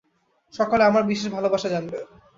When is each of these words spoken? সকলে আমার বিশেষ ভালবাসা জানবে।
সকলে 0.53 0.83
আমার 0.85 1.03
বিশেষ 1.03 1.27
ভালবাসা 1.35 1.67
জানবে। 1.69 1.97